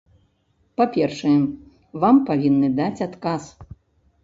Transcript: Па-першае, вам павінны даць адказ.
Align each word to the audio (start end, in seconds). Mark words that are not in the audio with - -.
Па-першае, 0.79 1.35
вам 2.05 2.15
павінны 2.31 2.73
даць 2.83 3.03
адказ. 3.09 3.43